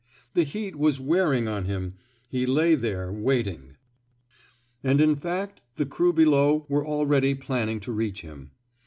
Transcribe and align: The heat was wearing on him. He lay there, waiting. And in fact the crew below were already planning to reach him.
The 0.33 0.41
heat 0.45 0.75
was 0.75 0.99
wearing 0.99 1.47
on 1.47 1.65
him. 1.65 1.93
He 2.27 2.47
lay 2.47 2.73
there, 2.73 3.11
waiting. 3.11 3.75
And 4.83 4.99
in 4.99 5.15
fact 5.15 5.63
the 5.75 5.85
crew 5.85 6.11
below 6.11 6.65
were 6.67 6.83
already 6.83 7.35
planning 7.35 7.79
to 7.81 7.91
reach 7.91 8.21
him. 8.21 8.49